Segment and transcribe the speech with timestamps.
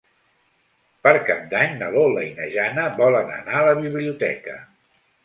[1.07, 4.57] Per Cap d'Any na Lola i na Jana volen anar a la biblioteca.